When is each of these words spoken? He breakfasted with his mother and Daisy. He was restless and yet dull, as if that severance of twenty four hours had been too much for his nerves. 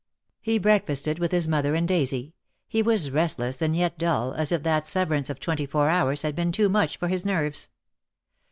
He 0.41 0.57
breakfasted 0.57 1.19
with 1.19 1.31
his 1.31 1.47
mother 1.47 1.75
and 1.75 1.87
Daisy. 1.87 2.33
He 2.67 2.81
was 2.81 3.11
restless 3.11 3.61
and 3.61 3.75
yet 3.77 3.99
dull, 3.99 4.33
as 4.33 4.51
if 4.51 4.63
that 4.63 4.87
severance 4.87 5.29
of 5.29 5.39
twenty 5.39 5.67
four 5.67 5.89
hours 5.89 6.23
had 6.23 6.33
been 6.35 6.51
too 6.51 6.69
much 6.69 6.97
for 6.97 7.07
his 7.07 7.23
nerves. 7.23 7.69